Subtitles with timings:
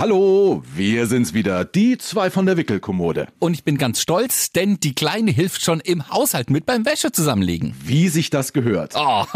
[0.00, 3.28] Hallo, wir sind's wieder, die zwei von der Wickelkommode.
[3.38, 7.12] Und ich bin ganz stolz, denn die Kleine hilft schon im Haushalt mit beim Wäsche
[7.12, 7.74] zusammenlegen.
[7.84, 8.94] Wie sich das gehört.
[8.96, 9.26] Oh.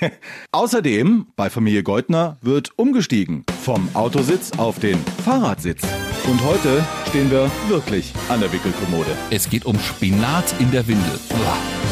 [0.52, 5.82] Außerdem, bei Familie Geutner wird umgestiegen vom Autositz auf den Fahrradsitz.
[6.24, 9.10] Und heute stehen wir wirklich an der Wickelkommode.
[9.28, 11.20] Es geht um Spinat in der Windel.
[11.28, 11.87] Uah.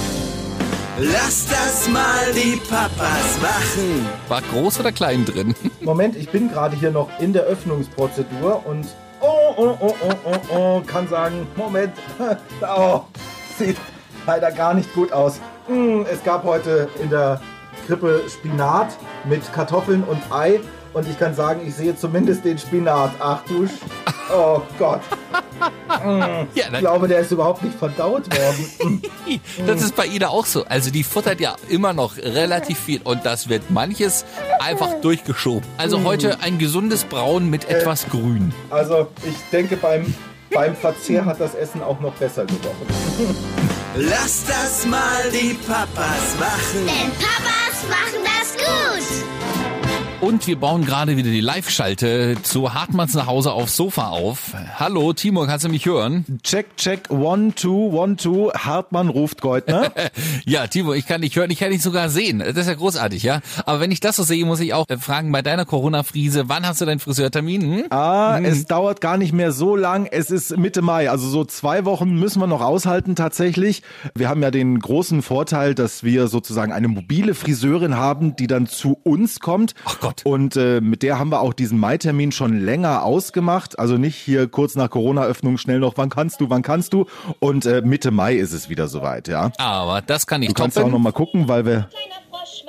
[0.99, 4.07] Lass das mal die Papas machen.
[4.29, 5.55] War groß oder klein drin?
[5.83, 8.87] Moment, ich bin gerade hier noch in der Öffnungsprozedur und
[9.21, 11.93] oh, oh, oh, oh, oh, oh, kann sagen, Moment,
[12.63, 13.03] oh,
[13.59, 13.77] sieht
[14.27, 15.39] leider gar nicht gut aus.
[15.69, 17.43] Mm, Es gab heute in der
[17.87, 20.61] Krippe Spinat mit Kartoffeln und Ei
[20.97, 23.11] und ich kann sagen, ich sehe zumindest den Spinat.
[23.21, 23.73] Ach du, Sch
[24.35, 25.03] oh Gott.
[26.05, 29.01] Mm, Ja, Ich glaube, der ist überhaupt nicht verdaut worden.
[29.27, 29.37] Mm.
[29.67, 30.65] Das ist bei Ida auch so.
[30.67, 34.25] Also die futtert ja immer noch relativ viel und das wird manches
[34.61, 35.67] einfach durchgeschoben.
[35.79, 38.53] Also heute ein gesundes Braun mit etwas Grün.
[38.69, 40.13] Also ich denke, beim,
[40.51, 42.87] beim Verzehr hat das Essen auch noch besser gerochen.
[43.97, 46.87] Lass das mal die Papas machen.
[46.87, 49.36] Denn Papas machen das gut.
[50.23, 54.55] Und wir bauen gerade wieder die Live-Schalte zu Hartmanns nach Hause aufs Sofa auf.
[54.77, 56.25] Hallo, Timo, kannst du mich hören?
[56.43, 58.51] Check, check, one, two, one, two.
[58.53, 59.93] Hartmann ruft Geutner.
[60.45, 62.39] Ja, Timo, ich kann dich hören, ich kann dich sogar sehen.
[62.39, 63.41] Das ist ja großartig, ja?
[63.65, 66.67] Aber wenn ich das so sehe, muss ich auch äh, fragen, bei deiner Corona-Friese, wann
[66.67, 67.63] hast du deinen Friseurtermin?
[67.63, 67.85] Hm?
[67.91, 70.07] Ah, es dauert gar nicht mehr so lang.
[70.07, 73.83] Es ist Mitte Mai, also so zwei Wochen müssen wir noch aushalten tatsächlich.
[74.15, 78.67] Wir haben ja den großen Vorteil, dass wir sozusagen eine mobile Friseurin haben, die dann
[78.67, 79.75] zu uns kommt.
[79.85, 80.23] Ach Gott.
[80.25, 83.79] Und äh, mit der haben wir auch diesen Mai-Termin schon länger ausgemacht.
[83.79, 87.07] Also nicht hier kurz nach Corona-Öffnung schnell noch, wann kannst du, wann kannst du.
[87.41, 89.51] Und äh, Mitte Mai ist es wieder soweit, ja.
[89.59, 91.03] Aber das kann ich Du kannst auch noch toppen.
[91.03, 91.89] mal gucken, weil wir,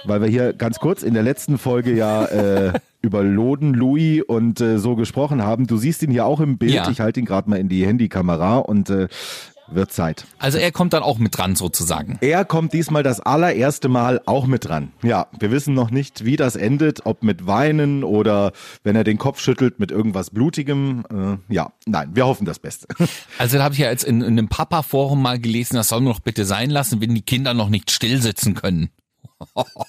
[0.05, 4.59] weil wir hier ganz kurz in der letzten Folge ja äh, über Loden, Louis und
[4.59, 5.67] äh, so gesprochen haben.
[5.67, 6.73] Du siehst ihn hier auch im Bild.
[6.73, 6.89] Ja.
[6.89, 9.07] Ich halte ihn gerade mal in die Handykamera und äh,
[9.69, 10.25] wird Zeit.
[10.39, 12.17] Also er kommt dann auch mit dran sozusagen.
[12.21, 14.91] Er kommt diesmal das allererste Mal auch mit dran.
[15.03, 18.51] Ja, wir wissen noch nicht, wie das endet, ob mit Weinen oder
[18.83, 21.03] wenn er den Kopf schüttelt mit irgendwas Blutigem.
[21.11, 22.87] Äh, ja, nein, wir hoffen das Beste.
[23.39, 26.13] Also da habe ich ja jetzt in, in einem Papa-Forum mal gelesen, das soll man
[26.13, 28.89] doch bitte sein lassen, wenn die Kinder noch nicht still sitzen können.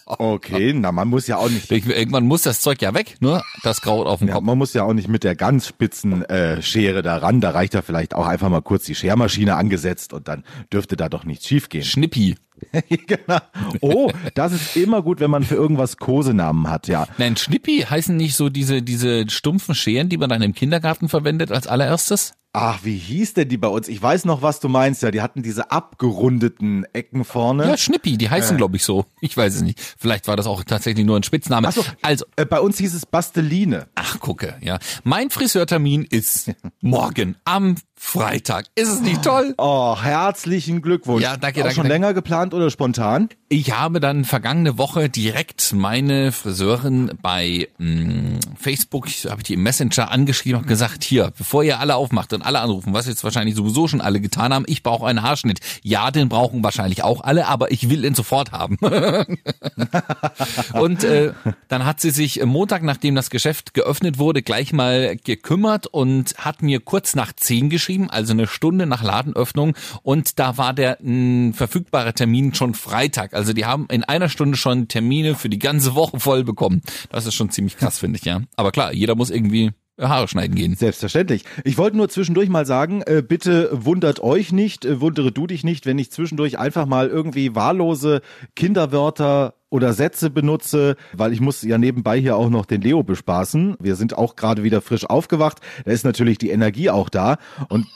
[0.07, 3.43] Okay, na, man muss ja auch nicht Ich- Irgendwann muss das Zeug ja weg, ne?
[3.63, 4.45] Das Kraut auf dem Ja, Kopf.
[4.45, 7.41] man muss ja auch nicht mit der ganz spitzen äh, Schere da ran.
[7.41, 11.09] Da reicht ja vielleicht auch einfach mal kurz die Schermaschine angesetzt und dann dürfte da
[11.09, 11.85] doch nichts schiefgehen.
[11.85, 12.37] Schnippi.
[13.07, 13.39] genau.
[13.81, 17.07] Oh, das ist immer gut, wenn man für irgendwas Kosenamen hat, ja.
[17.17, 21.53] Nein, Schnippi heißen nicht so diese, diese stumpfen Scheren, die man dann im Kindergarten verwendet
[21.53, 22.35] als allererstes?
[22.61, 23.87] Ach, wie hieß denn die bei uns?
[23.87, 25.03] Ich weiß noch, was du meinst.
[25.03, 27.69] Ja, die hatten diese abgerundeten Ecken vorne.
[27.69, 29.05] Ja, Schnippi, die heißen, glaube ich, so.
[29.21, 29.81] Ich weiß es nicht.
[29.99, 31.69] Vielleicht war das auch tatsächlich nur ein Spitzname.
[31.69, 31.85] Ach so.
[32.03, 33.87] Also, Äh, bei uns hieß es Basteline.
[33.95, 34.79] ach, gucke, ja.
[35.05, 38.67] Mein Friseurtermin ist morgen am Freitag.
[38.75, 39.55] Ist es nicht toll?
[39.59, 41.23] Oh, herzlichen Glückwunsch.
[41.23, 41.95] Ja, danke, Auch danke, schon danke.
[41.95, 43.29] länger geplant oder spontan?
[43.49, 49.55] Ich habe dann vergangene Woche direkt meine Friseurin bei mh, Facebook, ich- habe ich die
[49.55, 53.25] im Messenger angeschrieben und gesagt, hier, bevor ihr alle aufmacht und alle anrufen, was jetzt
[53.25, 55.59] wahrscheinlich sowieso schon alle getan haben, ich brauche einen Haarschnitt.
[55.83, 58.79] Ja, den brauchen wahrscheinlich auch alle, aber ich will ihn sofort haben.
[60.75, 61.33] und äh,
[61.69, 66.63] dann hat sie sich Montag, nachdem das Geschäft geöffnet wurde, gleich mal gekümmert und hat
[66.63, 69.75] mir kurz nach zehn geschrieben, also eine Stunde nach Ladenöffnung.
[70.03, 73.35] Und da war der mh, verfügbare Termin schon Freitag.
[73.35, 76.83] Also die haben in einer Stunde schon Termine für die ganze Woche voll bekommen.
[77.11, 78.41] Das ist schon ziemlich krass, finde ich, ja.
[78.57, 80.75] Aber klar, jeder muss irgendwie Haare schneiden gehen.
[80.75, 81.45] Selbstverständlich.
[81.65, 85.65] Ich wollte nur zwischendurch mal sagen, äh, bitte wundert euch nicht, äh, wundere du dich
[85.65, 88.21] nicht, wenn ich zwischendurch einfach mal irgendwie wahllose
[88.55, 93.77] Kinderwörter oder Sätze benutze, weil ich muss ja nebenbei hier auch noch den Leo bespaßen.
[93.81, 95.59] Wir sind auch gerade wieder frisch aufgewacht.
[95.85, 97.39] Da ist natürlich die Energie auch da
[97.69, 97.87] und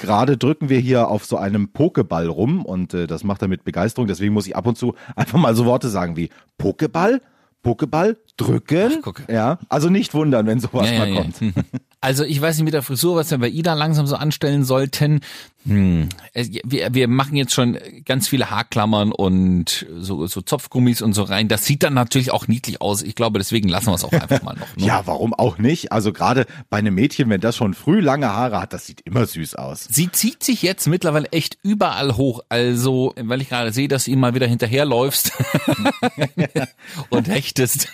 [0.00, 3.64] Gerade drücken wir hier auf so einem Pokeball rum und äh, das macht er mit
[3.64, 4.06] Begeisterung.
[4.06, 7.20] Deswegen muss ich ab und zu einfach mal so Worte sagen wie Pokeball,
[7.64, 9.02] Pokeball, drücken.
[9.04, 9.28] Ach.
[9.28, 11.20] Ja, also nicht wundern, wenn sowas Ja, ja, mal ja.
[11.22, 11.36] kommt.
[12.00, 15.20] Also ich weiß nicht mit der Frisur, was wir bei Ida langsam so anstellen sollten.
[15.66, 16.08] Hm.
[16.32, 21.24] Es- Wir, wir machen jetzt schon ganz viele Haarklammern und so, so Zopfgummis und so
[21.24, 21.48] rein.
[21.48, 23.02] Das sieht dann natürlich auch niedlich aus.
[23.02, 24.76] Ich glaube, deswegen lassen wir es auch einfach mal noch.
[24.76, 24.86] Ne?
[24.86, 25.90] Ja, warum auch nicht?
[25.90, 29.26] Also gerade bei einem Mädchen, wenn das schon früh lange Haare hat, das sieht immer
[29.26, 29.88] süß aus.
[29.90, 32.40] Sie zieht sich jetzt mittlerweile echt überall hoch.
[32.48, 35.32] Also, weil ich gerade sehe, dass du ihm mal wieder hinterherläufst
[37.10, 37.88] und hechtest.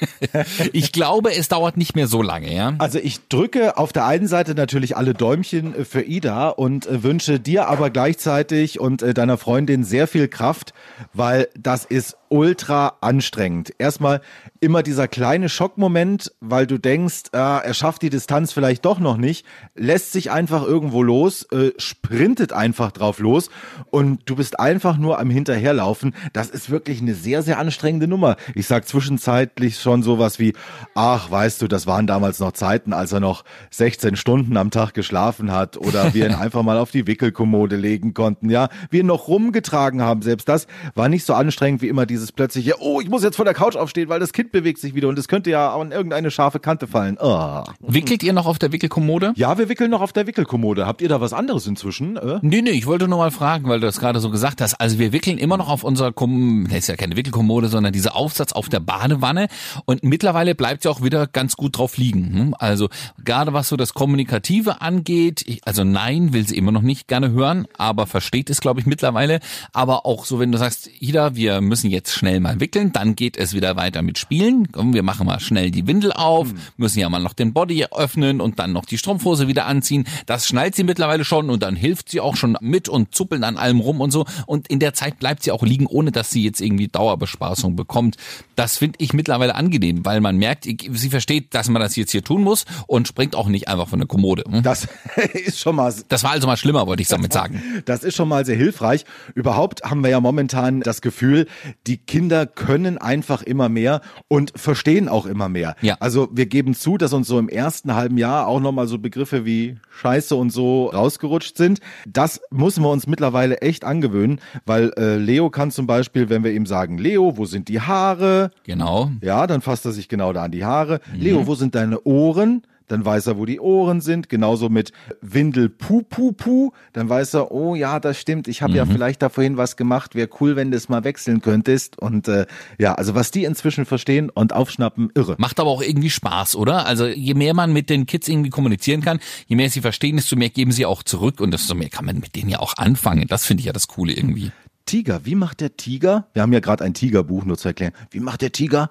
[0.73, 2.75] Ich glaube, es dauert nicht mehr so lange, ja?
[2.79, 7.03] Also ich drücke auf der einen Seite natürlich alle Däumchen äh, für Ida und äh,
[7.03, 10.75] wünsche dir aber gleichzeitig und äh, deiner Freundin sehr viel Kraft,
[11.13, 13.73] weil das ist ultra anstrengend.
[13.79, 14.21] Erstmal
[14.59, 19.17] immer dieser kleine Schockmoment, weil du denkst, ah, er schafft die Distanz vielleicht doch noch
[19.17, 19.47] nicht,
[19.77, 23.51] lässt sich einfach irgendwo los, äh, sprintet einfach drauf los
[23.93, 26.13] und du bist einfach nur am Hinterherlaufen.
[26.33, 28.37] Das ist wirklich eine sehr, sehr anstrengende Nummer.
[28.57, 30.55] Ich sag zwischenzeitlich schon sowas wie,
[30.97, 34.93] ach, weißt du, das waren damals noch Zeiten, als er noch 16 Stunden am Tag
[34.93, 38.71] geschlafen hat oder wir ihn einfach mal auf die Wickelkommode legen konnten, ja.
[38.91, 40.23] Wir ihn noch rumgetragen haben.
[40.23, 40.67] Selbst das
[40.97, 43.77] war nicht so anstrengend wie immer dieses plötzliche, oh, ich muss jetzt von der Couch
[43.77, 46.87] aufstehen, weil das Kind bewegt sich wieder und es könnte ja an irgendeine scharfe Kante
[46.87, 47.17] fallen.
[47.21, 47.65] Oh.
[47.81, 49.33] Wickelt ihr noch auf der Wickelkommode?
[49.37, 50.87] Ja, wir wickeln noch auf der Wickelkommode.
[50.87, 52.17] Habt ihr da was anderes inzwischen?
[52.17, 52.39] Äh?
[52.43, 54.75] Nee, nee, ich wollte nur mal fragen, weil du das gerade so gesagt hast.
[54.75, 58.17] Also wir wickeln immer noch auf unserer, Kom das ist ja keine Wickelkommode, sondern dieser
[58.17, 59.49] Aufsatz auf der Badewanne
[59.85, 62.35] und mittlerweile bleibt ja auch wieder ganz gut drauf liegen.
[62.35, 62.55] hm?
[62.59, 62.89] Also
[63.25, 67.31] gerade was so das Kommunikative angeht, ich, also nein, will sie immer noch nicht gerne
[67.31, 69.41] hören, aber versteht es, glaube ich, mittlerweile.
[69.73, 73.37] Aber auch so, wenn du sagst, Ida, wir müssen jetzt schnell mal wickeln, dann geht
[73.37, 74.71] es wieder weiter mit Spielen.
[74.73, 78.41] Komm, wir machen mal schnell die Windel auf, müssen ja mal noch den Body öffnen
[78.41, 80.07] und dann noch die Strumpfhose wieder anziehen.
[80.27, 83.57] Das schnallt sie mittlerweile schon und dann hilft sie auch schon mit und zuppeln an
[83.57, 84.27] allem rum und so.
[84.47, 88.17] Und in der Zeit bleibt sie auch liegen, ohne dass sie jetzt irgendwie Dauerbespaßung bekommt.
[88.57, 92.23] Das finde ich mittlerweile angenehm, weil man merkt, sie versteht, dass man das jetzt hier
[92.23, 94.45] tun muss und springt auch nicht einfach von der Kommode.
[94.49, 94.63] hm?
[94.63, 94.89] Das
[95.33, 97.63] ist schon mal Das war also mal schlimmer, wollte ich damit sagen.
[97.85, 99.05] Das ist schon mal sehr hilfreich.
[99.35, 101.47] Überhaupt haben wir ja momentan das Gefühl,
[101.87, 105.77] die Kinder können einfach immer mehr und verstehen auch immer mehr.
[105.81, 105.97] Ja.
[106.01, 109.45] Also wir geben zu, dass uns so im ersten halben Jahr auch nochmal so Begriffe
[109.45, 111.81] wie Scheiße und so rausgerutscht sind.
[112.07, 116.53] Das müssen wir uns mittlerweile echt angewöhnen, weil äh, Leo kann zum Beispiel, wenn wir
[116.53, 118.51] ihm sagen, Leo, wo sind die Haare?
[118.65, 119.11] Genau.
[119.21, 121.01] Ja, dann fasst er sich genau da an die Haare.
[121.15, 122.63] Leo, wo sind deine Ohren?
[122.89, 124.29] Dann weiß er, wo die Ohren sind.
[124.29, 126.71] Genauso mit Windel Pu Pu Pu.
[126.93, 128.49] Dann weiß er, oh ja, das stimmt.
[128.49, 130.15] Ich habe ja vielleicht da vorhin was gemacht.
[130.15, 131.99] Wäre cool, wenn du es mal wechseln könntest.
[131.99, 132.47] Und äh,
[132.79, 135.37] ja, also was die inzwischen verstehen und aufschnappen, irre.
[135.39, 136.87] Macht aber auch irgendwie Spaß, oder?
[136.87, 140.37] Also je mehr man mit den Kids irgendwie kommunizieren kann, je mehr sie verstehen, desto
[140.37, 143.27] mehr geben sie auch zurück und desto mehr kann man mit denen ja auch anfangen.
[143.29, 144.53] Das finde ich ja das Coole irgendwie.
[144.87, 146.27] Tiger, wie macht der Tiger?
[146.35, 147.93] Wir haben ja gerade ein Tigerbuch, nur zu erklären.
[148.11, 148.91] Wie macht der Tiger?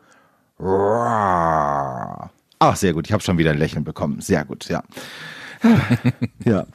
[0.60, 2.32] Roar.
[2.66, 3.08] Ach, sehr gut.
[3.08, 4.22] Ich habe schon wieder ein Lächeln bekommen.
[4.22, 4.84] Sehr gut, ja.
[6.46, 6.66] ja.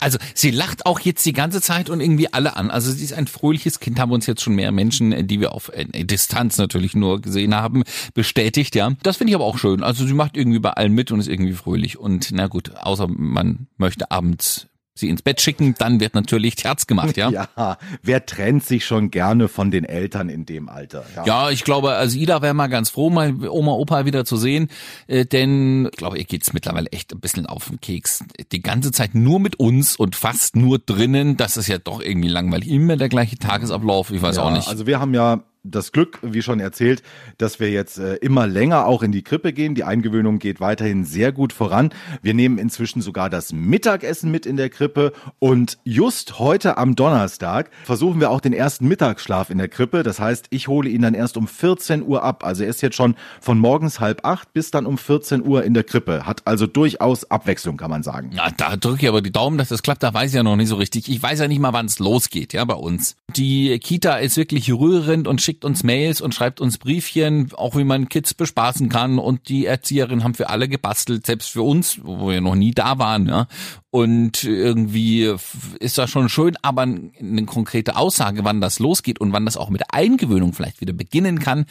[0.00, 2.72] Also sie lacht auch jetzt die ganze Zeit und irgendwie alle an.
[2.72, 5.52] Also sie ist ein fröhliches Kind, haben uns jetzt schon mehr Menschen, äh, die wir
[5.52, 8.90] auf äh, Distanz natürlich nur gesehen haben, bestätigt, ja.
[9.04, 9.84] Das finde ich aber auch schön.
[9.84, 12.00] Also sie macht irgendwie bei allem mit und ist irgendwie fröhlich.
[12.00, 14.66] Und na gut, außer man möchte abends
[14.98, 17.28] sie ins Bett schicken, dann wird natürlich Herz gemacht, ja.
[17.58, 21.04] Ja, wer trennt sich schon gerne von den Eltern in dem Alter?
[21.24, 24.68] Ja, ich glaube, also Ida wäre mal ganz froh, mal Oma, Opa wieder zu sehen,
[25.06, 28.24] äh, denn ich glaube, ihr geht's mittlerweile echt ein bisschen auf den Keks.
[28.52, 32.28] Die ganze Zeit nur mit uns und fast nur drinnen, das ist ja doch irgendwie
[32.28, 32.68] langweilig.
[32.68, 34.68] Immer der gleiche Tagesablauf, ich weiß Ja, auch nicht.
[34.68, 37.02] Also wir haben ja das Glück, wie schon erzählt,
[37.36, 39.74] dass wir jetzt äh, immer länger auch in die Krippe gehen.
[39.74, 41.90] Die Eingewöhnung geht weiterhin sehr gut voran.
[42.22, 47.70] Wir nehmen inzwischen sogar das Mittagessen mit in der Krippe und just heute am Donnerstag
[47.84, 50.02] versuchen wir auch den ersten Mittagsschlaf in der Krippe.
[50.02, 52.44] Das heißt, ich hole ihn dann erst um 14 Uhr ab.
[52.44, 55.74] Also er ist jetzt schon von morgens halb acht bis dann um 14 Uhr in
[55.74, 56.24] der Krippe.
[56.24, 58.30] Hat also durchaus Abwechslung, kann man sagen.
[58.32, 60.56] Ja, da drücke ich aber die Daumen, dass das klappt, da weiß ich ja noch
[60.56, 61.08] nicht so richtig.
[61.08, 63.16] Ich weiß ja nicht mal, wann es losgeht, ja, bei uns.
[63.36, 67.84] Die Kita ist wirklich rührend und schickt uns Mails und schreibt uns Briefchen, auch wie
[67.84, 72.28] man Kids bespaßen kann und die Erzieherinnen haben für alle gebastelt, selbst für uns, wo
[72.28, 73.46] wir noch nie da waren, ja.
[73.90, 75.34] Und irgendwie
[75.80, 79.70] ist das schon schön, aber eine konkrete Aussage, wann das losgeht und wann das auch
[79.70, 81.64] mit Eingewöhnung vielleicht wieder beginnen kann,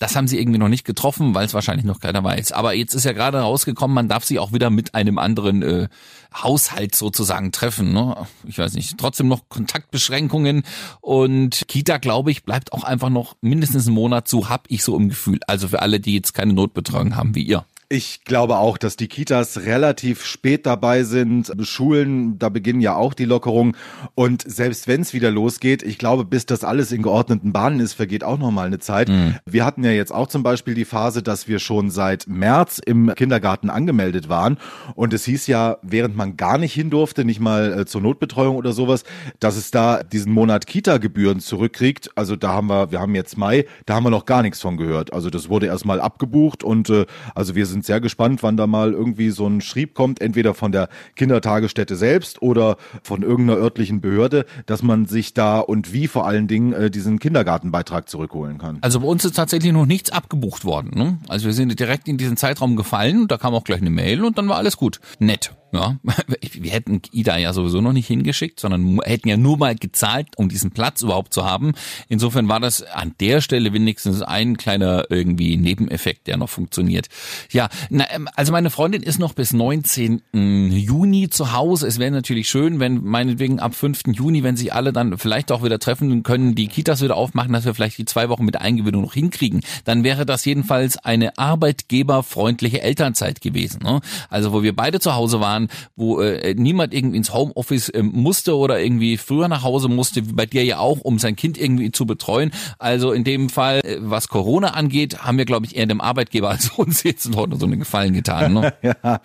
[0.00, 2.50] das haben sie irgendwie noch nicht getroffen, weil es wahrscheinlich noch keiner weiß.
[2.50, 5.88] Aber jetzt ist ja gerade rausgekommen, man darf sich auch wieder mit einem anderen äh,
[6.34, 7.92] Haushalt sozusagen treffen.
[7.92, 8.26] Ne?
[8.48, 10.64] Ich weiß nicht, trotzdem noch Kontaktbeschränkungen
[11.00, 14.96] und Kita, glaube ich, bleibt auch einfach noch mindestens einen Monat, so hab ich so
[14.96, 15.38] im Gefühl.
[15.46, 17.64] Also für alle, die jetzt keine Notbetreuung haben wie ihr.
[17.92, 21.50] Ich glaube auch, dass die Kitas relativ spät dabei sind.
[21.62, 23.76] Schulen, da beginnen ja auch die Lockerungen.
[24.14, 27.94] Und selbst wenn es wieder losgeht, ich glaube, bis das alles in geordneten Bahnen ist,
[27.94, 29.10] vergeht auch noch mal eine Zeit.
[29.44, 33.12] Wir hatten ja jetzt auch zum Beispiel die Phase, dass wir schon seit März im
[33.16, 34.58] Kindergarten angemeldet waren.
[34.94, 38.54] Und es hieß ja, während man gar nicht hin durfte, nicht mal äh, zur Notbetreuung
[38.54, 39.02] oder sowas,
[39.40, 42.12] dass es da diesen Monat Kita-Gebühren zurückkriegt.
[42.14, 44.76] Also da haben wir, wir haben jetzt Mai, da haben wir noch gar nichts von
[44.76, 45.12] gehört.
[45.12, 48.92] Also das wurde erstmal abgebucht und äh, also wir sind sehr gespannt, wann da mal
[48.92, 54.46] irgendwie so ein Schrieb kommt, entweder von der Kindertagesstätte selbst oder von irgendeiner örtlichen Behörde,
[54.66, 58.78] dass man sich da und wie vor allen Dingen äh, diesen Kindergartenbeitrag zurückholen kann.
[58.80, 60.90] Also bei uns ist tatsächlich noch nichts abgebucht worden.
[60.94, 61.18] Ne?
[61.28, 64.24] Also wir sind direkt in diesen Zeitraum gefallen und da kam auch gleich eine Mail
[64.24, 65.00] und dann war alles gut.
[65.18, 65.52] Nett.
[65.72, 65.96] Ja,
[66.40, 70.48] wir hätten Ida ja sowieso noch nicht hingeschickt, sondern hätten ja nur mal gezahlt, um
[70.48, 71.72] diesen Platz überhaupt zu haben.
[72.08, 77.06] Insofern war das an der Stelle wenigstens ein kleiner irgendwie Nebeneffekt, der noch funktioniert.
[77.50, 80.22] Ja, na, ähm, also meine Freundin ist noch bis 19.
[80.32, 81.86] Juni zu Hause.
[81.86, 84.02] Es wäre natürlich schön, wenn meinetwegen ab 5.
[84.12, 87.64] Juni, wenn sich alle dann vielleicht auch wieder treffen können, die Kitas wieder aufmachen, dass
[87.64, 89.60] wir vielleicht die zwei Wochen mit Eingewöhnung noch hinkriegen.
[89.84, 93.82] Dann wäre das jedenfalls eine arbeitgeberfreundliche Elternzeit gewesen.
[93.82, 94.00] Ne?
[94.28, 98.56] Also wo wir beide zu Hause waren, wo äh, niemand irgendwie ins Homeoffice äh, musste
[98.56, 101.92] oder irgendwie früher nach Hause musste, wie bei dir ja auch, um sein Kind irgendwie
[101.92, 102.50] zu betreuen.
[102.78, 106.50] Also in dem Fall, äh, was Corona angeht, haben wir, glaube ich, eher dem Arbeitgeber
[106.50, 108.54] als uns jetzt heute so einen Gefallen getan.
[108.54, 108.72] Ne?
[108.82, 109.20] ja,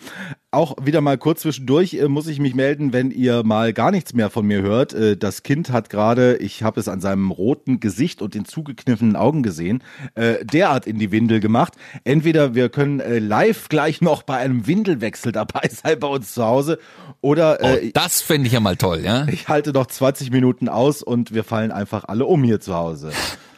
[0.51, 4.13] auch wieder mal kurz zwischendurch äh, muss ich mich melden, wenn ihr mal gar nichts
[4.13, 4.93] mehr von mir hört.
[4.93, 9.15] Äh, das Kind hat gerade, ich habe es an seinem roten Gesicht und den zugekniffenen
[9.15, 9.83] Augen gesehen,
[10.15, 11.73] äh, derart in die Windel gemacht.
[12.03, 16.45] Entweder wir können äh, live gleich noch bei einem Windelwechsel dabei sein bei uns zu
[16.45, 16.79] Hause
[17.21, 19.27] oder äh, oh, das fände ich ja mal toll, ja.
[19.27, 23.11] Ich halte noch 20 Minuten aus und wir fallen einfach alle um hier zu Hause.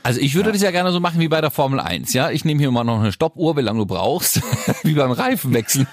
[0.07, 0.53] Also ich würde ja.
[0.53, 2.31] das ja gerne so machen wie bei der Formel 1, ja.
[2.31, 4.41] Ich nehme hier mal noch eine Stoppuhr, wie lange du brauchst,
[4.85, 5.85] wie beim Reifenwechsel.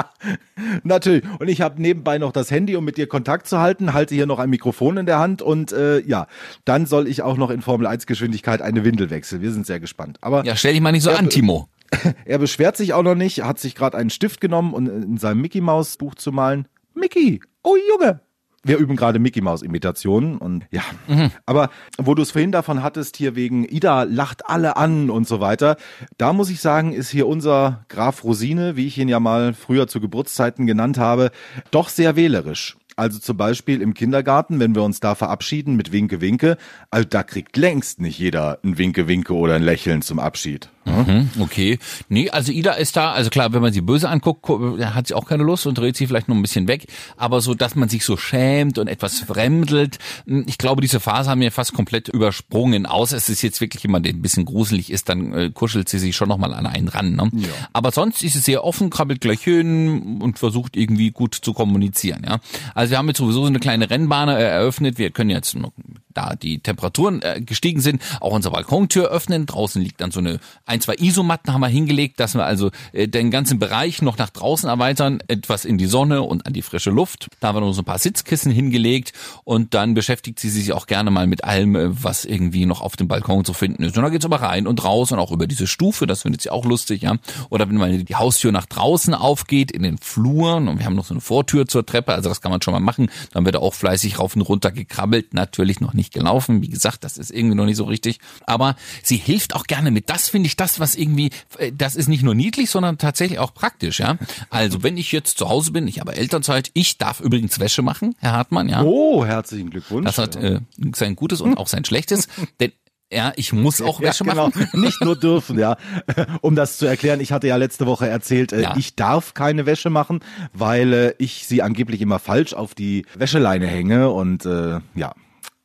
[0.82, 1.24] Natürlich.
[1.38, 4.26] Und ich habe nebenbei noch das Handy, um mit dir Kontakt zu halten, halte hier
[4.26, 6.26] noch ein Mikrofon in der Hand und äh, ja,
[6.66, 9.40] dann soll ich auch noch in Formel 1 Geschwindigkeit eine Windel wechseln.
[9.40, 10.18] Wir sind sehr gespannt.
[10.20, 11.70] Aber ja, stell dich mal nicht so an, Timo.
[12.26, 15.40] Er beschwert sich auch noch nicht, hat sich gerade einen Stift genommen, um in seinem
[15.40, 16.68] Mickey Maus Buch zu malen.
[16.94, 18.20] Mickey, oh Junge,
[18.62, 20.82] wir üben gerade Mickey Maus Imitationen und ja.
[21.08, 21.30] Mhm.
[21.46, 25.40] Aber wo du es vorhin davon hattest, hier wegen Ida lacht alle an und so
[25.40, 25.76] weiter,
[26.18, 29.88] da muss ich sagen, ist hier unser Graf Rosine, wie ich ihn ja mal früher
[29.88, 31.30] zu Geburtszeiten genannt habe,
[31.70, 32.76] doch sehr wählerisch.
[32.96, 36.58] Also zum Beispiel im Kindergarten, wenn wir uns da verabschieden mit Winke Winke,
[36.90, 40.68] also da kriegt längst nicht jeder ein Winke Winke oder ein Lächeln zum Abschied.
[40.90, 41.78] Mhm, okay.
[42.08, 45.26] Nee, also Ida ist da, also klar, wenn man sie böse anguckt, hat sie auch
[45.26, 46.86] keine Lust und dreht sie vielleicht noch ein bisschen weg.
[47.16, 51.30] Aber so, dass man sich so schämt und etwas fremdelt, hm, ich glaube, diese Phase
[51.30, 52.86] haben wir fast komplett übersprungen.
[52.86, 55.98] Außer es ist jetzt wirklich jemand, der ein bisschen gruselig ist, dann äh, kuschelt sie
[55.98, 57.14] sich schon nochmal an einen ran.
[57.14, 57.30] Ne?
[57.34, 57.48] Ja.
[57.72, 62.24] Aber sonst ist sie sehr offen, krabbelt gleich hin und versucht irgendwie gut zu kommunizieren.
[62.26, 62.40] Ja,
[62.74, 64.98] Also wir haben jetzt sowieso so eine kleine Rennbahn äh, eröffnet.
[64.98, 65.72] Wir können jetzt noch
[66.14, 69.46] da die Temperaturen äh, gestiegen sind, auch unsere Balkontür öffnen.
[69.46, 73.08] Draußen liegt dann so eine ein, zwei Isomatten haben wir hingelegt, dass wir also äh,
[73.08, 76.90] den ganzen Bereich noch nach draußen erweitern, etwas in die Sonne und an die frische
[76.90, 77.28] Luft.
[77.40, 79.12] Da haben wir noch so ein paar Sitzkissen hingelegt
[79.44, 82.96] und dann beschäftigt sie sich auch gerne mal mit allem, äh, was irgendwie noch auf
[82.96, 83.96] dem Balkon zu finden ist.
[83.96, 86.50] Und dann geht's aber rein und raus und auch über diese Stufe, das findet sie
[86.50, 87.16] auch lustig, ja.
[87.48, 91.04] Oder wenn mal die Haustür nach draußen aufgeht, in den Fluren und wir haben noch
[91.04, 93.74] so eine Vortür zur Treppe, also das kann man schon mal machen, dann wird auch
[93.74, 97.66] fleißig rauf und runter gekrabbelt, natürlich noch nicht gelaufen, wie gesagt, das ist irgendwie noch
[97.66, 100.08] nicht so richtig, aber sie hilft auch gerne mit.
[100.08, 103.52] Das finde ich das, was irgendwie, äh, das ist nicht nur niedlich, sondern tatsächlich auch
[103.52, 104.16] praktisch, ja.
[104.48, 108.14] Also wenn ich jetzt zu Hause bin, ich habe Elternzeit, ich darf übrigens Wäsche machen,
[108.18, 108.82] Herr Hartmann, ja.
[108.82, 110.06] Oh, herzlichen Glückwunsch.
[110.06, 110.60] Das hat äh,
[110.94, 112.28] sein Gutes und auch sein Schlechtes,
[112.60, 112.72] denn
[113.12, 114.48] ja, ich muss auch Wäsche ja, genau.
[114.48, 114.68] machen.
[114.72, 115.76] Nicht nur dürfen, ja.
[116.42, 118.76] Um das zu erklären, ich hatte ja letzte Woche erzählt, äh, ja.
[118.76, 120.20] ich darf keine Wäsche machen,
[120.52, 125.14] weil äh, ich sie angeblich immer falsch auf die Wäscheleine hänge und äh, ja.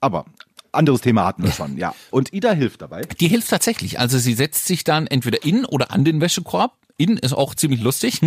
[0.06, 0.26] Aber
[0.72, 1.96] anderes Thema hatten wir schon, ja.
[2.12, 3.02] Und Ida hilft dabei.
[3.20, 4.00] Die hilft tatsächlich.
[4.00, 7.82] Also sie setzt sich dann entweder in oder an den Wäschekorb in ist auch ziemlich
[7.82, 8.22] lustig.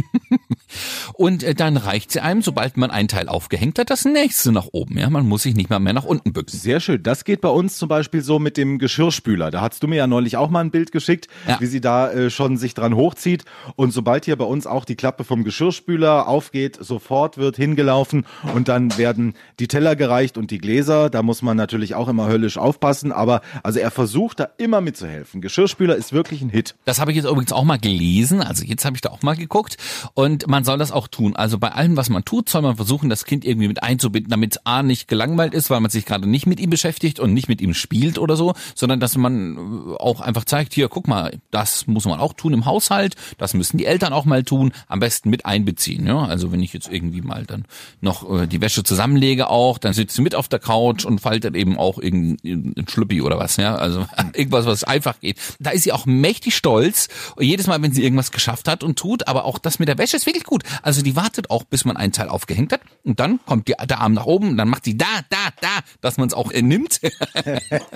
[1.15, 4.69] und äh, dann reicht sie einem, sobald man ein Teil aufgehängt hat, das nächste nach
[4.73, 4.99] oben.
[4.99, 6.57] Ja, man muss sich nicht mal mehr nach unten bücken.
[6.57, 7.03] Sehr schön.
[7.03, 9.51] Das geht bei uns zum Beispiel so mit dem Geschirrspüler.
[9.51, 11.61] Da hast du mir ja neulich auch mal ein Bild geschickt, ja.
[11.61, 13.45] wie sie da äh, schon sich dran hochzieht.
[13.77, 18.69] Und sobald hier bei uns auch die Klappe vom Geschirrspüler aufgeht, sofort wird hingelaufen und
[18.69, 21.11] dann werden die Teller gereicht und die Gläser.
[21.11, 23.13] Da muss man natürlich auch immer höllisch aufpassen.
[23.13, 25.41] Aber also er versucht da immer mitzuhelfen.
[25.41, 26.75] Geschirrspüler ist wirklich ein Hit.
[26.85, 28.43] Das habe ich jetzt übrigens auch mal gelesen.
[28.43, 29.77] Also also jetzt habe ich da auch mal geguckt
[30.15, 31.37] und man soll das auch tun.
[31.37, 34.61] Also bei allem, was man tut, soll man versuchen, das Kind irgendwie mit einzubinden, damit
[34.65, 37.61] A nicht gelangweilt ist, weil man sich gerade nicht mit ihm beschäftigt und nicht mit
[37.61, 41.87] ihm spielt oder so, sondern dass man äh, auch einfach zeigt, hier, guck mal, das
[41.87, 45.31] muss man auch tun im Haushalt, das müssen die Eltern auch mal tun, am besten
[45.31, 46.07] mit einbeziehen.
[46.07, 46.25] Ja?
[46.25, 47.65] Also wenn ich jetzt irgendwie mal dann
[48.01, 51.55] noch äh, die Wäsche zusammenlege auch, dann sitzt sie mit auf der Couch und faltet
[51.55, 55.39] eben auch irgendein Schlüppi oder was, ja, also irgendwas, was einfach geht.
[55.61, 57.09] Da ist sie auch mächtig stolz.
[57.37, 59.89] Und jedes Mal, wenn sie irgendwas geschafft geschafft hat und tut, aber auch das mit
[59.89, 60.63] der Wäsche ist wirklich gut.
[60.83, 64.01] Also die wartet auch, bis man einen Teil aufgehängt hat und dann kommt die, der
[64.01, 65.69] Arm nach oben und dann macht die da, da, da,
[66.01, 67.01] dass man es auch äh, nimmt.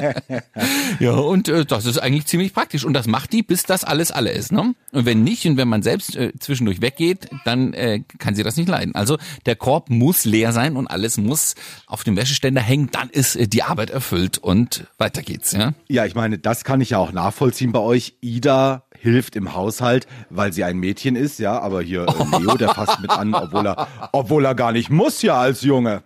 [1.00, 4.11] ja, und äh, das ist eigentlich ziemlich praktisch und das macht die, bis das alles
[4.11, 4.52] alle ist.
[4.52, 4.75] Ne?
[4.92, 8.59] Und wenn nicht und wenn man selbst äh, zwischendurch weggeht, dann äh, kann sie das
[8.59, 8.94] nicht leiden.
[8.94, 9.16] Also
[9.47, 11.54] der Korb muss leer sein und alles muss
[11.87, 15.52] auf dem Wäscheständer hängen, dann ist äh, die Arbeit erfüllt und weiter geht's.
[15.52, 18.16] Ja, ja ich meine, das kann ich ja auch nachvollziehen bei euch.
[18.21, 22.68] Ida hilft im Haushalt, weil sie ein Mädchen ist, ja, aber hier äh, Leo, der
[22.68, 26.04] fasst mit an, obwohl er, obwohl er gar nicht muss ja als Junge.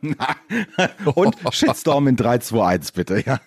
[1.14, 3.38] Und Shitstorm in 3, 2, 1 bitte, ja.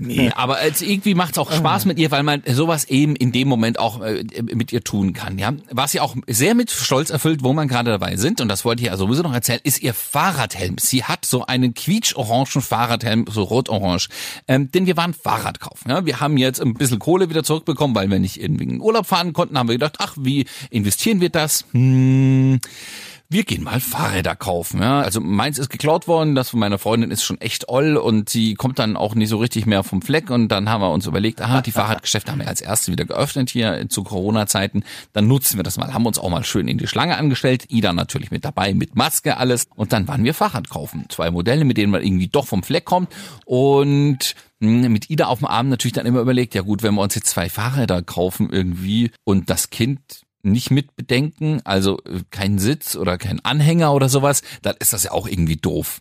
[0.00, 3.46] Nee, aber es irgendwie macht's auch Spaß mit ihr, weil man sowas eben in dem
[3.46, 5.52] Moment auch äh, mit ihr tun kann, ja.
[5.70, 8.82] Was sie auch sehr mit Stolz erfüllt, wo man gerade dabei sind, und das wollte
[8.82, 10.76] ich ja sowieso noch erzählen, ist ihr Fahrradhelm.
[10.78, 14.08] Sie hat so einen quietsch-orangen Fahrradhelm, so rot-orange.
[14.48, 15.88] Ähm, denn wir waren Fahrrad kaufen.
[15.88, 16.04] Ja?
[16.04, 19.32] Wir haben jetzt ein bisschen Kohle wieder zurückbekommen, weil wir nicht irgendwie in Urlaub fahren
[19.32, 21.64] konnten, haben wir gedacht, ach, wie investieren wir das?
[21.72, 22.58] Hm,
[23.28, 24.80] wir gehen mal Fahrräder kaufen.
[24.80, 25.00] Ja?
[25.00, 28.54] Also meins ist geklaut worden, das von meiner Freundin ist schon echt oll und sie
[28.54, 31.40] kommt dann auch nicht so richtig mehr vom Fleck und dann haben wir uns überlegt,
[31.40, 35.64] aha, die Fahrradgeschäfte haben wir als erstes wieder geöffnet hier zu Corona-Zeiten, dann nutzen wir
[35.64, 38.74] das mal, haben uns auch mal schön in die Schlange angestellt, Ida natürlich mit dabei,
[38.74, 41.06] mit Maske alles und dann waren wir Fahrrad kaufen.
[41.08, 43.08] Zwei Modelle, mit denen man irgendwie doch vom Fleck kommt
[43.46, 47.02] und hm, mit Ida auf dem Arm natürlich dann immer überlegt, ja gut, wenn wir
[47.02, 52.58] uns jetzt zwei Fahrräder kaufen irgendwie und das Kind nicht mit bedenken, also äh, kein
[52.58, 56.00] Sitz oder kein Anhänger oder sowas, dann ist das ja auch irgendwie doof.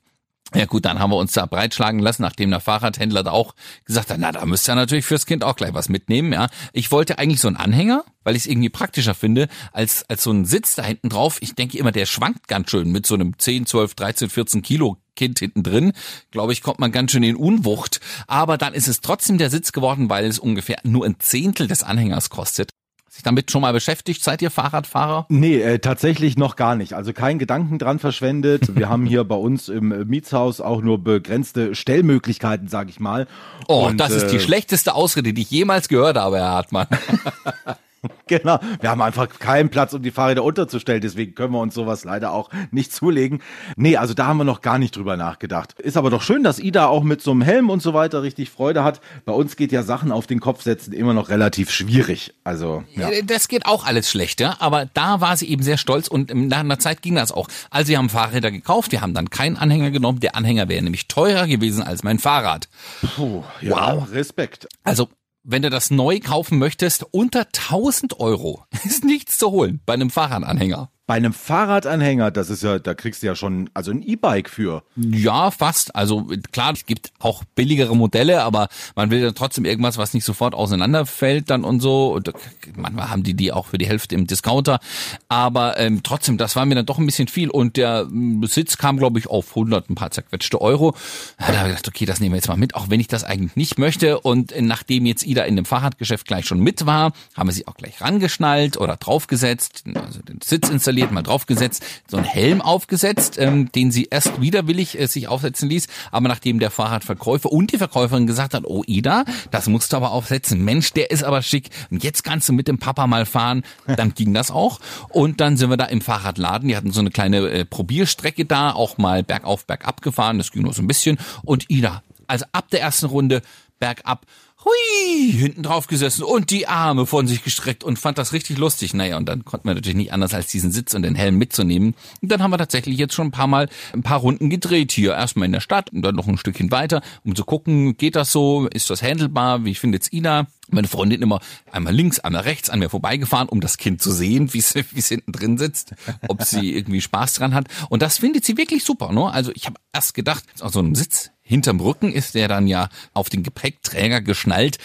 [0.55, 4.11] Ja gut, dann haben wir uns da breitschlagen lassen, nachdem der Fahrradhändler da auch gesagt
[4.11, 6.47] hat, na, da müsst ihr natürlich fürs Kind auch gleich was mitnehmen, ja.
[6.73, 10.31] Ich wollte eigentlich so einen Anhänger, weil ich es irgendwie praktischer finde, als, als so
[10.31, 11.37] ein Sitz da hinten drauf.
[11.41, 14.97] Ich denke immer, der schwankt ganz schön mit so einem 10, 12, 13, 14 Kilo
[15.15, 15.93] Kind hinten drin.
[16.29, 17.99] Glaube ich, kommt man ganz schön in Unwucht.
[18.27, 21.83] Aber dann ist es trotzdem der Sitz geworden, weil es ungefähr nur ein Zehntel des
[21.83, 22.71] Anhängers kostet
[23.13, 24.23] sich damit schon mal beschäftigt?
[24.23, 25.27] Seid ihr Fahrradfahrer?
[25.29, 26.93] Nee, äh, tatsächlich noch gar nicht.
[26.93, 28.75] Also kein Gedanken dran verschwendet.
[28.75, 33.27] Wir haben hier bei uns im äh, Mietshaus auch nur begrenzte Stellmöglichkeiten, sag ich mal.
[33.67, 36.87] Oh, Und, das ist die äh, schlechteste Ausrede, die ich jemals gehört habe, Herr Hartmann.
[38.27, 38.59] Genau.
[38.79, 41.01] Wir haben einfach keinen Platz, um die Fahrräder unterzustellen.
[41.01, 43.41] Deswegen können wir uns sowas leider auch nicht zulegen.
[43.75, 45.79] Nee, also da haben wir noch gar nicht drüber nachgedacht.
[45.79, 48.49] Ist aber doch schön, dass Ida auch mit so einem Helm und so weiter richtig
[48.49, 49.01] Freude hat.
[49.25, 52.33] Bei uns geht ja Sachen auf den Kopf setzen immer noch relativ schwierig.
[52.43, 53.09] Also, ja.
[53.09, 56.59] Äh, das geht auch alles schlechter, aber da war sie eben sehr stolz und nach
[56.59, 57.49] einer Zeit ging das auch.
[57.69, 60.21] Also wir haben Fahrräder gekauft, wir haben dann keinen Anhänger genommen.
[60.21, 62.69] Der Anhänger wäre nämlich teurer gewesen als mein Fahrrad.
[63.15, 64.11] Puh, ja, wow.
[64.11, 64.67] Respekt.
[64.83, 65.09] Also
[65.43, 70.09] wenn du das neu kaufen möchtest, unter 1000 Euro ist nichts zu holen bei einem
[70.09, 70.89] Fahrradanhänger.
[71.05, 74.83] Bei einem Fahrradanhänger, das ist ja, da kriegst du ja schon, also ein E-Bike für.
[74.95, 75.93] Ja, fast.
[75.97, 80.23] Also klar, es gibt auch billigere Modelle, aber man will dann trotzdem irgendwas, was nicht
[80.23, 82.13] sofort auseinanderfällt dann und so.
[82.13, 82.31] Und
[82.77, 84.79] manchmal haben die die auch für die Hälfte im Discounter.
[85.27, 87.49] Aber ähm, trotzdem, das war mir dann doch ein bisschen viel.
[87.49, 88.07] Und der
[88.43, 90.95] Sitz kam, glaube ich, auf 100 ein paar zerquetschte Euro.
[91.37, 93.25] Da habe ich gedacht, okay, das nehmen wir jetzt mal mit, auch wenn ich das
[93.25, 94.21] eigentlich nicht möchte.
[94.21, 97.75] Und nachdem jetzt Ida in dem Fahrradgeschäft gleich schon mit war, haben wir sie auch
[97.75, 103.37] gleich rangeschnallt oder draufgesetzt, also den Sitz installiert installiert, mal draufgesetzt, so einen Helm aufgesetzt,
[103.39, 107.77] ähm, den sie erst widerwillig äh, sich aufsetzen ließ, aber nachdem der Fahrradverkäufer und die
[107.77, 111.69] Verkäuferin gesagt hat, oh Ida, das musst du aber aufsetzen, Mensch, der ist aber schick.
[111.89, 114.79] Und jetzt kannst du mit dem Papa mal fahren, dann ging das auch.
[115.09, 118.71] Und dann sind wir da im Fahrradladen, die hatten so eine kleine äh, Probierstrecke da,
[118.71, 121.17] auch mal bergauf, bergab gefahren, das ging nur so ein bisschen.
[121.43, 123.41] Und Ida, also ab der ersten Runde
[123.79, 124.25] bergab
[124.65, 128.93] hui, hinten drauf gesessen und die Arme von sich gestreckt und fand das richtig lustig.
[128.93, 131.95] Naja, und dann konnten wir natürlich nicht anders als diesen Sitz und den Helm mitzunehmen.
[132.21, 135.13] Und dann haben wir tatsächlich jetzt schon ein paar Mal ein paar Runden gedreht hier.
[135.13, 138.31] Erstmal in der Stadt und dann noch ein Stückchen weiter, um zu gucken, geht das
[138.31, 140.47] so, ist das handelbar, wie findet's Ina?
[140.69, 144.53] Meine Freundin immer einmal links, einmal rechts an mir vorbeigefahren, um das Kind zu sehen,
[144.53, 145.93] wie es hinten drin sitzt,
[146.27, 147.67] ob sie irgendwie Spaß dran hat.
[147.89, 149.11] Und das findet sie wirklich super.
[149.11, 149.29] Ne?
[149.31, 153.29] Also ich habe erst gedacht, so ein Sitz hinterm Rücken ist der dann ja auf
[153.29, 154.79] den Gepäckträger geschnallt.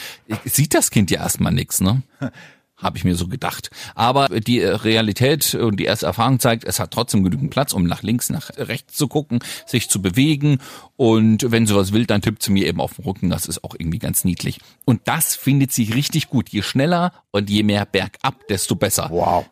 [0.45, 2.03] Sieht das Kind ja erstmal nix, ne?
[2.79, 3.71] habe ich mir so gedacht.
[3.95, 8.03] Aber die Realität und die erste Erfahrung zeigt, es hat trotzdem genügend Platz, um nach
[8.03, 10.59] links, nach rechts zu gucken, sich zu bewegen.
[10.97, 13.31] Und wenn sie was will, dann tippt sie mir eben auf den Rücken.
[13.31, 14.61] Das ist auch irgendwie ganz niedlich.
[14.85, 16.49] Und das findet sie richtig gut.
[16.49, 19.09] Je schneller und je mehr bergab, desto besser.
[19.11, 19.47] Wow.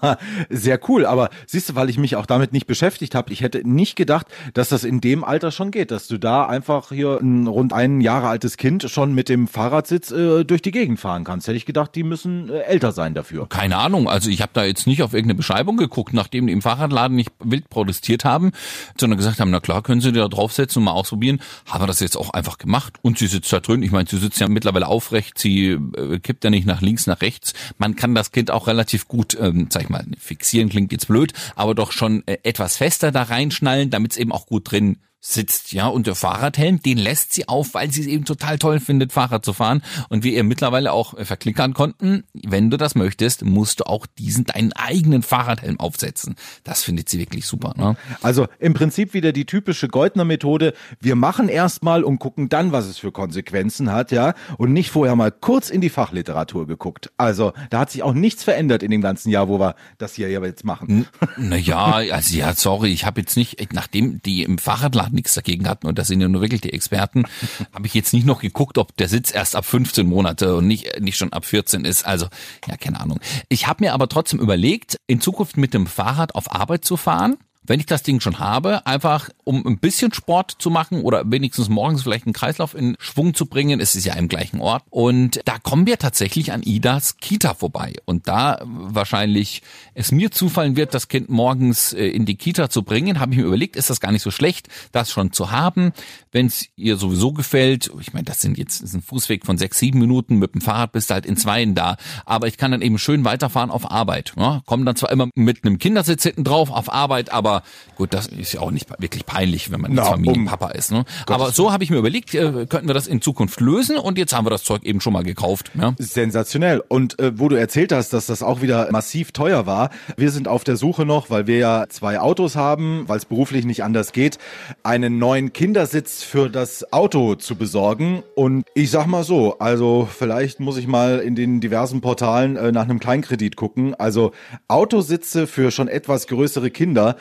[0.50, 1.06] Sehr cool.
[1.06, 4.26] Aber siehst du, weil ich mich auch damit nicht beschäftigt habe, ich hätte nicht gedacht,
[4.54, 8.00] dass das in dem Alter schon geht, dass du da einfach hier ein rund ein
[8.00, 11.46] Jahre altes Kind schon mit dem Fahrradsitz äh, durch die Gegend fahren kannst.
[11.46, 13.48] Hätte ich gedacht, die müssen äh, älter sein dafür.
[13.48, 14.08] Keine Ahnung.
[14.08, 17.30] Also ich habe da jetzt nicht auf irgendeine Beschreibung geguckt, nachdem die im Fahrradladen nicht
[17.40, 18.52] wild protestiert haben,
[18.98, 21.40] sondern gesagt haben, na klar, können Sie da draufsetzen und mal ausprobieren.
[21.66, 22.94] Haben wir das jetzt auch einfach gemacht.
[23.02, 23.82] Und sie sitzt da drin.
[23.82, 25.38] Ich meine, sie sitzt ja mittlerweile aufrecht.
[25.38, 27.54] Sie äh, kippt ja nicht nach links, nach rechts.
[27.78, 31.32] Man kann das Kind auch relativ gut, ähm, sag ich mal, fixieren klingt jetzt blöd,
[31.54, 35.72] aber doch schon äh, etwas fester da reinschnallen, damit es eben auch gut drin sitzt,
[35.72, 39.12] ja, und der Fahrradhelm, den lässt sie auf, weil sie es eben total toll findet,
[39.12, 39.80] Fahrrad zu fahren.
[40.08, 44.44] Und wir ihr mittlerweile auch verklickern konnten, wenn du das möchtest, musst du auch diesen
[44.44, 46.34] deinen eigenen Fahrradhelm aufsetzen.
[46.64, 47.72] Das findet sie wirklich super.
[47.76, 47.96] Ne?
[48.20, 50.74] Also im Prinzip wieder die typische Goldner-Methode.
[50.98, 55.14] Wir machen erstmal und gucken dann, was es für Konsequenzen hat, ja, und nicht vorher
[55.14, 57.12] mal kurz in die Fachliteratur geguckt.
[57.16, 60.28] Also da hat sich auch nichts verändert in dem ganzen Jahr, wo wir das hier
[60.30, 61.06] jetzt machen.
[61.36, 65.86] Naja, also ja, sorry, ich habe jetzt nicht, nachdem die im Fahrradladen nichts dagegen hatten
[65.86, 67.24] und das sind ja nur wirklich die Experten,
[67.72, 71.00] habe ich jetzt nicht noch geguckt, ob der Sitz erst ab 15 Monate und nicht,
[71.00, 72.06] nicht schon ab 14 ist.
[72.06, 72.26] Also,
[72.68, 73.20] ja, keine Ahnung.
[73.48, 77.36] Ich habe mir aber trotzdem überlegt, in Zukunft mit dem Fahrrad auf Arbeit zu fahren
[77.64, 81.68] wenn ich das Ding schon habe, einfach um ein bisschen Sport zu machen oder wenigstens
[81.68, 83.80] morgens vielleicht einen Kreislauf in Schwung zu bringen.
[83.80, 84.82] Es ist ja im gleichen Ort.
[84.90, 87.94] Und da kommen wir tatsächlich an Idas Kita vorbei.
[88.04, 89.62] Und da wahrscheinlich
[89.94, 93.38] es mir zufallen wird, das Kind morgens äh, in die Kita zu bringen, habe ich
[93.38, 95.92] mir überlegt, ist das gar nicht so schlecht, das schon zu haben.
[96.32, 99.58] Wenn es ihr sowieso gefällt, ich meine, das sind jetzt das ist ein Fußweg von
[99.58, 101.96] sechs, sieben Minuten, mit dem Fahrrad bist du halt in zweien da.
[102.24, 104.32] Aber ich kann dann eben schön weiterfahren auf Arbeit.
[104.36, 107.62] Ja, komme dann zwar immer mit einem Kindersitz hinten drauf auf Arbeit, aber aber
[107.96, 110.90] gut, das ist ja auch nicht wirklich peinlich, wenn man Na, Familienpapa ist.
[110.90, 111.04] Ne?
[111.26, 114.34] Aber so habe ich mir überlegt, äh, könnten wir das in Zukunft lösen und jetzt
[114.34, 115.70] haben wir das Zeug eben schon mal gekauft.
[115.74, 115.94] Ja?
[115.98, 116.82] Sensationell.
[116.88, 120.48] Und äh, wo du erzählt hast, dass das auch wieder massiv teuer war, wir sind
[120.48, 124.12] auf der Suche noch, weil wir ja zwei Autos haben, weil es beruflich nicht anders
[124.12, 124.38] geht,
[124.82, 128.22] einen neuen Kindersitz für das Auto zu besorgen.
[128.34, 132.72] Und ich sag mal so, also vielleicht muss ich mal in den diversen Portalen äh,
[132.72, 133.94] nach einem Kleinkredit gucken.
[133.94, 134.32] Also
[134.68, 137.16] Autositze für schon etwas größere Kinder,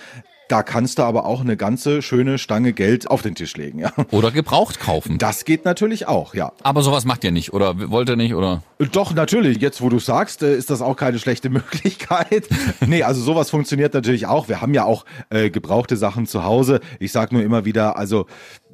[0.52, 3.94] da kannst du aber auch eine ganze schöne Stange Geld auf den Tisch legen, ja.
[4.12, 5.18] Oder gebraucht kaufen.
[5.18, 6.52] Das geht natürlich auch, ja.
[6.62, 8.62] Aber sowas macht ihr nicht oder wollt ihr nicht oder?
[8.92, 9.60] Doch, natürlich.
[9.62, 12.50] Jetzt, wo du sagst, äh, ist das auch keine schlechte Möglichkeit.
[12.86, 14.50] nee, also sowas funktioniert natürlich auch.
[14.50, 16.82] Wir haben ja auch äh, gebrauchte Sachen zu Hause.
[17.00, 18.26] Ich sag nur immer wieder, also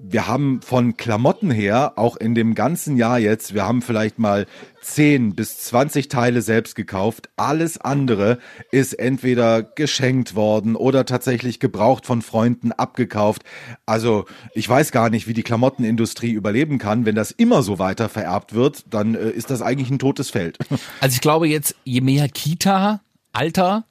[0.02, 4.46] wir haben von Klamotten her, auch in dem ganzen Jahr jetzt, wir haben vielleicht mal
[4.82, 7.30] 10 bis 20 Teile selbst gekauft.
[7.36, 8.38] Alles andere
[8.72, 13.44] ist entweder geschenkt worden oder tatsächlich gebraucht von Freunden abgekauft.
[13.86, 17.06] Also ich weiß gar nicht, wie die Klamottenindustrie überleben kann.
[17.06, 20.58] Wenn das immer so weiter vererbt wird, dann äh, ist das eigentlich ein totes Feld.
[21.02, 23.02] Also ich glaube jetzt, je mehr Kita,
[23.34, 23.86] Alter,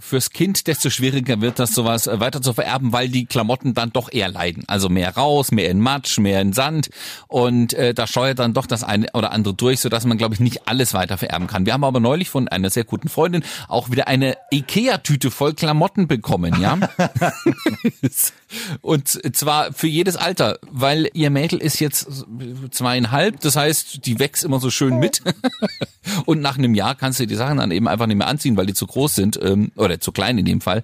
[0.00, 3.92] fürs Kind, desto schwieriger wird das sowas äh, weiter zu vererben, weil die Klamotten dann
[3.92, 4.64] doch eher leiden.
[4.66, 6.90] Also mehr raus, mehr in Matsch, mehr in Sand
[7.28, 10.40] und äh, da scheuert dann doch das eine oder andere durch, sodass man, glaube ich,
[10.40, 11.66] nicht alles weiter vererben kann.
[11.66, 16.08] Wir haben aber neulich von einer sehr guten Freundin auch wieder eine Ikea-Tüte voll Klamotten
[16.08, 16.78] bekommen, ja.
[18.80, 22.08] und zwar für jedes Alter, weil ihr Mädel ist jetzt
[22.70, 25.22] zweieinhalb, das heißt, die wächst immer so schön mit
[26.26, 28.66] und nach einem Jahr kannst du die Sachen dann eben einfach nicht mehr anziehen, weil
[28.66, 30.82] die zu groß sind ähm, oder zu klein in dem Fall.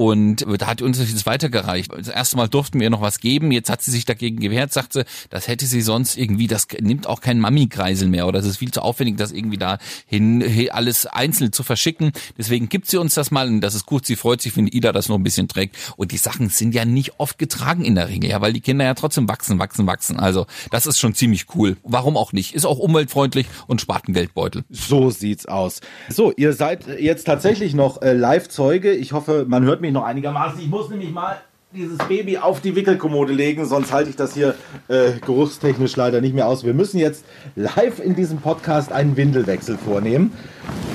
[0.00, 1.90] Und da hat uns das weitergereicht.
[1.92, 3.50] Das erste Mal durften wir noch was geben.
[3.50, 7.08] Jetzt hat sie sich dagegen gewehrt, sagt sie, das hätte sie sonst irgendwie, das nimmt
[7.08, 11.06] auch kein Mami-Kreisel mehr oder es ist viel zu aufwendig, das irgendwie da hin, alles
[11.06, 12.12] einzeln zu verschicken.
[12.38, 14.06] Deswegen gibt sie uns das mal und das ist gut.
[14.06, 15.74] Sie freut sich, wenn Ida das noch ein bisschen trägt.
[15.96, 18.84] Und die Sachen sind ja nicht oft getragen in der Regel, ja, weil die Kinder
[18.84, 20.20] ja trotzdem wachsen, wachsen, wachsen.
[20.20, 21.76] Also das ist schon ziemlich cool.
[21.82, 22.54] Warum auch nicht?
[22.54, 24.62] Ist auch umweltfreundlich und spart einen Geldbeutel.
[24.70, 25.80] So sieht's aus.
[26.08, 28.92] So, ihr seid jetzt tatsächlich noch äh, Live-Zeuge.
[28.92, 30.60] Ich hoffe, man hört mich noch einigermaßen.
[30.60, 31.40] Ich muss nämlich mal
[31.72, 34.54] dieses Baby auf die Wickelkommode legen, sonst halte ich das hier
[34.88, 36.64] äh, geruchstechnisch leider nicht mehr aus.
[36.64, 37.24] Wir müssen jetzt
[37.56, 40.32] live in diesem Podcast einen Windelwechsel vornehmen.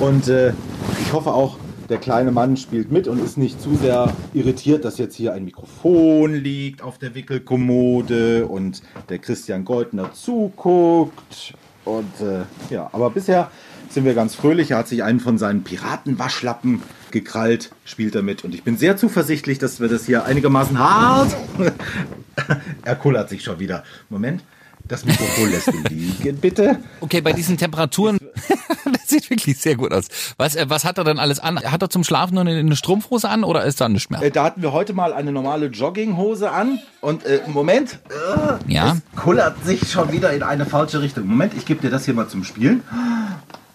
[0.00, 0.52] Und äh,
[1.00, 4.98] ich hoffe auch, der kleine Mann spielt mit und ist nicht zu sehr irritiert, dass
[4.98, 11.54] jetzt hier ein Mikrofon liegt auf der Wickelkommode und der Christian Goldner zuguckt.
[11.84, 13.50] Und äh, ja, aber bisher
[13.90, 14.70] sind wir ganz fröhlich.
[14.70, 16.82] Er hat sich einen von seinen Piratenwaschlappen
[17.14, 18.44] gekrallt, spielt damit.
[18.44, 21.34] Und ich bin sehr zuversichtlich, dass wir das hier einigermaßen hart.
[22.84, 23.84] er kullert sich schon wieder.
[24.10, 24.42] Moment.
[24.86, 26.78] Das Mikrofon lässt du liegen, bitte.
[27.00, 28.18] Okay, bei diesen Temperaturen,
[28.84, 30.08] das sieht wirklich sehr gut aus.
[30.36, 31.58] Was, äh, was hat er denn alles an?
[31.58, 34.20] Hat er zum Schlafen nur eine, eine Strumpfhose an oder ist da nichts mehr?
[34.20, 38.98] Äh, da hatten wir heute mal eine normale Jogginghose an und äh, Moment, äh, Ja?
[39.14, 41.26] es kullert sich schon wieder in eine falsche Richtung.
[41.26, 42.82] Moment, ich gebe dir das hier mal zum Spielen.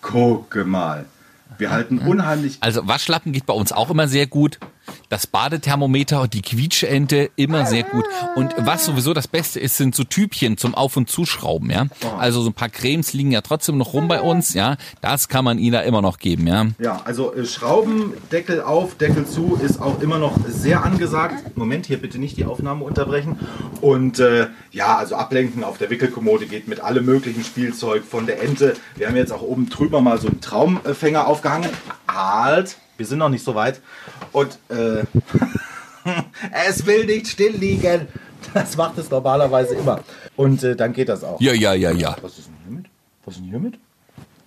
[0.04, 1.06] Gucke mal.
[1.60, 4.60] Wir halten unheimlich Also Waschlappen geht bei uns auch immer sehr gut.
[5.10, 8.06] Das Badethermometer die Quietschente immer sehr gut.
[8.36, 11.88] Und was sowieso das Beste ist, sind so Typchen zum Auf- und Zuschrauben, ja.
[12.20, 14.78] Also so ein paar Cremes liegen ja trotzdem noch rum bei uns, ja.
[15.02, 16.68] Das kann man Ina immer noch geben, ja.
[16.78, 21.58] Ja, also äh, Schrauben, Deckel auf, Deckel zu ist auch immer noch sehr angesagt.
[21.58, 23.40] Moment, hier bitte nicht die Aufnahme unterbrechen.
[23.82, 28.44] Und äh, ja, also ablenken auf der Wickelkommode geht mit allem möglichen Spielzeug von der
[28.44, 28.76] Ente.
[28.96, 31.72] Wir haben jetzt auch oben drüber mal so einen Traumfänger aufgehangen.
[32.08, 33.82] Halt, wir sind noch nicht so weit.
[34.34, 35.04] Und äh,
[36.68, 38.08] es will nicht still liegen.
[38.54, 40.02] Das macht es normalerweise immer.
[40.36, 41.40] Und äh, dann geht das auch.
[41.42, 42.16] Ja, ja, ja, ja.
[42.22, 42.86] Was ist denn hiermit?
[43.26, 43.80] Was ist denn hiermit?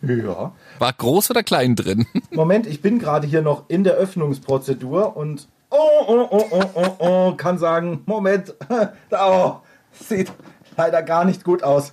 [0.02, 0.52] Ja.
[0.78, 2.06] War groß oder klein drin?
[2.30, 6.96] Moment, ich bin gerade hier noch in der Öffnungsprozedur und oh, oh, oh, oh, oh,
[6.98, 8.54] oh, kann sagen, Moment,
[9.10, 9.56] oh,
[9.92, 10.32] sieht
[10.76, 11.92] leider gar nicht gut aus.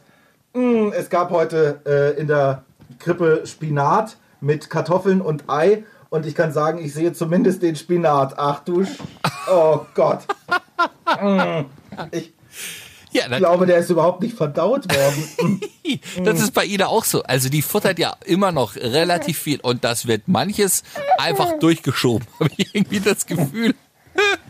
[0.54, 2.64] Mm, es gab heute äh, in der
[2.98, 8.34] Krippe Spinat mit Kartoffeln und Ei und ich kann sagen, ich sehe zumindest den Spinat.
[8.38, 8.98] Ach du, Sch
[9.52, 10.22] oh Gott.
[11.22, 11.66] Mm,
[12.12, 12.34] ich
[13.12, 15.62] Ja, dann, glaube, der ist überhaupt nicht verdaut worden.
[16.24, 17.24] das ist bei Ida auch so.
[17.24, 20.84] Also die futtert ja immer noch relativ viel und das wird manches
[21.18, 22.28] einfach durchgeschoben.
[22.40, 23.76] Habe ich irgendwie das Gefühl.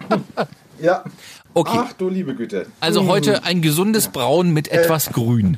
[0.82, 1.04] ja.
[1.54, 1.80] Okay.
[1.80, 2.68] Ach du liebe Güte.
[2.80, 5.58] Also heute ein gesundes Braun mit etwas Grün.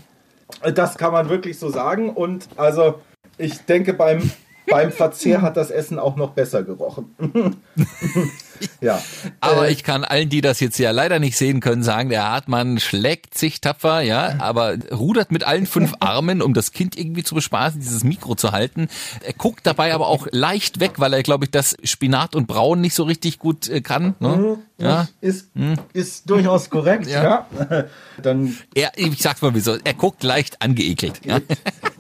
[0.73, 2.09] Das kann man wirklich so sagen.
[2.09, 3.01] Und also,
[3.37, 4.31] ich denke, beim,
[4.67, 7.15] beim Verzehr hat das Essen auch noch besser gerochen.
[8.81, 9.01] ja.
[9.39, 12.29] Aber Äh, ich kann allen, die das jetzt ja leider nicht sehen können, sagen, der
[12.29, 17.23] Hartmann schlägt sich tapfer, ja, aber rudert mit allen fünf Armen, um das Kind irgendwie
[17.23, 18.87] zu bespaßen, dieses Mikro zu halten.
[19.23, 22.81] Er guckt dabei aber auch leicht weg, weil er, glaube ich, das Spinat und Braun
[22.81, 24.15] nicht so richtig gut äh, kann.
[24.19, 24.57] Ne?
[24.77, 25.07] Ja.
[25.21, 25.49] Ist,
[25.93, 27.45] ist durchaus korrekt, ja.
[28.21, 31.21] Dann Er, ich sag's mal wieso, er guckt leicht angeekelt.
[31.25, 31.39] Ja?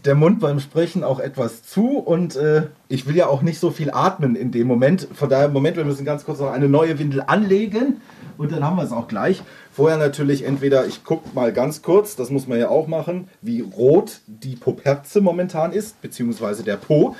[0.05, 3.71] der Mund beim Sprechen auch etwas zu und äh, ich will ja auch nicht so
[3.71, 5.07] viel atmen in dem Moment.
[5.13, 8.01] Von daher, Moment, wir müssen ganz kurz noch eine neue Windel anlegen
[8.37, 9.41] und dann haben wir es auch gleich.
[9.71, 13.61] Vorher natürlich entweder, ich gucke mal ganz kurz, das muss man ja auch machen, wie
[13.61, 17.15] rot die Poperze momentan ist, beziehungsweise der Po.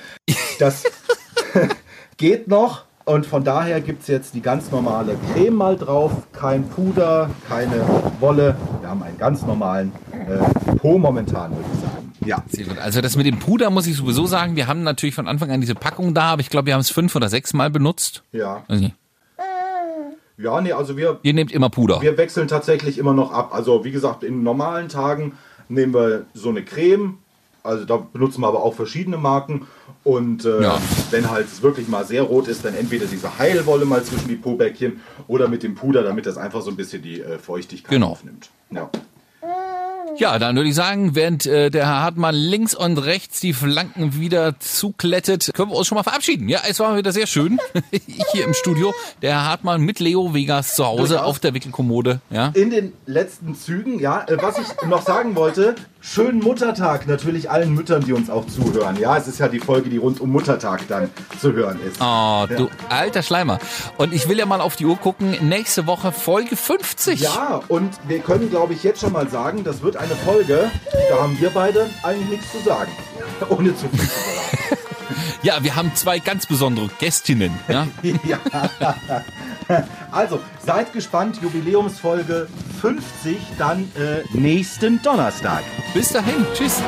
[0.58, 0.84] Das
[2.18, 2.84] geht noch.
[3.04, 6.12] Und von daher gibt es jetzt die ganz normale Creme mal drauf.
[6.32, 7.82] Kein Puder, keine
[8.20, 8.56] Wolle.
[8.80, 11.91] Wir haben einen ganz normalen äh, Po momentan, würde ich sagen.
[12.24, 12.42] Ja.
[12.48, 12.78] Sehr gut.
[12.78, 15.60] Also das mit dem Puder muss ich sowieso sagen, wir haben natürlich von Anfang an
[15.60, 18.22] diese Packung da, aber ich glaube, wir haben es fünf oder sechs Mal benutzt.
[18.32, 18.64] Ja.
[18.68, 18.94] Nicht.
[20.38, 22.00] Ja, nee, also wir, Ihr nehmt immer Puder.
[22.00, 23.54] wir wechseln tatsächlich immer noch ab.
[23.54, 25.32] Also wie gesagt, in normalen Tagen
[25.68, 27.18] nehmen wir so eine Creme.
[27.62, 29.66] Also da benutzen wir aber auch verschiedene Marken.
[30.02, 30.80] Und äh, Ja.
[31.10, 34.34] wenn halt es wirklich mal sehr rot ist, dann entweder diese Heilwolle mal zwischen die
[34.34, 38.08] Pobäckchen oder mit dem Puder, damit das einfach so ein bisschen die äh, Feuchtigkeit Genau.
[38.10, 38.50] aufnimmt.
[38.70, 38.90] Ja.
[40.16, 44.18] Ja, dann würde ich sagen, während äh, der Herr Hartmann links und rechts die Flanken
[44.18, 46.48] wieder zuklettet, können wir uns schon mal verabschieden.
[46.48, 47.58] Ja, es war wieder sehr schön
[48.32, 48.94] hier im Studio.
[49.22, 52.20] Der Herr Hartmann mit Leo Vegas zu Hause auf der Wickelkommode.
[52.30, 52.52] Ja.
[52.54, 57.72] In den letzten Zügen, ja, äh, was ich noch sagen wollte, schönen Muttertag natürlich allen
[57.72, 58.98] Müttern, die uns auch zuhören.
[58.98, 61.08] Ja, es ist ja die Folge, die rund um Muttertag dann
[61.40, 62.00] zu hören ist.
[62.00, 63.58] Oh, du alter Schleimer.
[63.96, 65.36] Und ich will ja mal auf die Uhr gucken.
[65.40, 67.20] Nächste Woche Folge 50.
[67.20, 70.70] Ja, und wir können, glaube ich, jetzt schon mal sagen, das wird eine Folge,
[71.08, 72.90] da haben wir beide eigentlich nichts zu sagen.
[73.48, 74.78] Ohne zu viel zu verraten.
[75.42, 77.52] Ja, wir haben zwei ganz besondere Gästinnen.
[77.68, 77.86] Ja.
[78.24, 78.38] ja.
[80.10, 82.46] Also, seid gespannt, Jubiläumsfolge
[82.82, 85.62] 50, dann äh, nächsten Donnerstag.
[85.94, 86.44] Bis dahin.
[86.52, 86.82] Tschüss.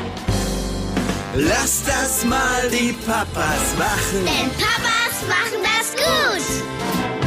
[1.35, 4.25] Lass das mal die Papas machen.
[4.25, 7.24] Denn Papas machen das gut.